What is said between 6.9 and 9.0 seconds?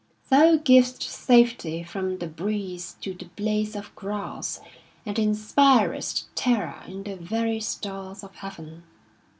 the very Alhambra stars of heaven.